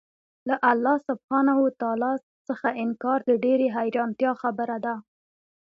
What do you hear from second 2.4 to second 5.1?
څخه انكار د ډېري حيرانتيا خبره ده